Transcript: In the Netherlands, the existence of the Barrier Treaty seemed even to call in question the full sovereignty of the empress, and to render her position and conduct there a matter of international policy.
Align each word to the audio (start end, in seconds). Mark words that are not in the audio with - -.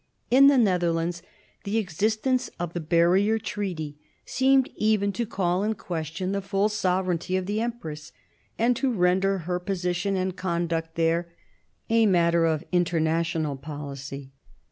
In 0.31 0.47
the 0.47 0.57
Netherlands, 0.57 1.21
the 1.63 1.77
existence 1.77 2.49
of 2.59 2.73
the 2.73 2.79
Barrier 2.79 3.37
Treaty 3.37 3.99
seemed 4.25 4.67
even 4.75 5.11
to 5.11 5.27
call 5.27 5.61
in 5.61 5.75
question 5.75 6.31
the 6.31 6.41
full 6.41 6.69
sovereignty 6.69 7.37
of 7.37 7.45
the 7.45 7.61
empress, 7.61 8.11
and 8.57 8.75
to 8.77 8.91
render 8.91 9.37
her 9.45 9.59
position 9.59 10.17
and 10.17 10.35
conduct 10.35 10.95
there 10.95 11.31
a 11.87 12.07
matter 12.07 12.47
of 12.47 12.63
international 12.71 13.55
policy. 13.55 14.31